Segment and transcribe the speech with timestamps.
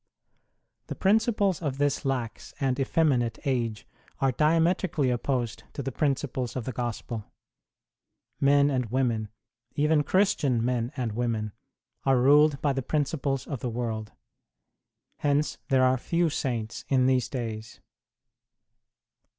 [0.87, 3.87] The principles of this lax and effeminate age
[4.19, 7.25] are diametrically opposed to the principles of the Gospel;
[8.39, 9.29] men and women,
[9.75, 11.51] even Christian men and women,
[12.03, 14.11] are ruled by the principles of the world;
[15.17, 17.79] hence are there few saints in these days.